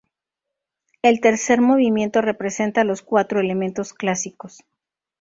[1.03, 4.63] El tercer movimiento representa los cuatro elementos clásicos.